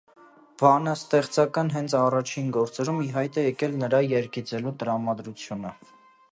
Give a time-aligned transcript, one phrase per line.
[0.61, 5.79] Բանաստեղծական հենց առաջին գործերում ի հայտ է եկել նրա երգիծելու տրամադրությունը։